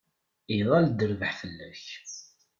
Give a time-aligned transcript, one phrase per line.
[0.57, 1.83] Iḍall-d rrbeḥ fell-ak.